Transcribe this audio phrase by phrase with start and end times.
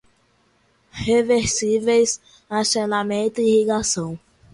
[1.03, 2.19] reversíveis,
[2.49, 4.17] acionamento, irrigação